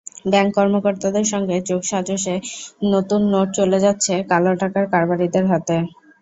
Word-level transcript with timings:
Bank 0.25 0.49
কর্মকর্তাদের 0.57 1.25
সঙ্গে 1.31 1.55
যোগসাজশে 1.69 2.35
নতুন 2.91 3.21
নোট 3.31 3.47
চলে 3.57 3.77
যাচ্ছে 3.85 4.13
কালো 4.31 4.51
টাকার 4.61 4.85
কারবারিদের 4.93 5.45
হাতে। 5.51 5.75